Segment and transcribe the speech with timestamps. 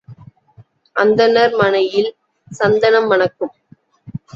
[0.95, 2.11] அந்தணர் மனையில்
[2.51, 3.53] சந்தனம் மணக்கும்.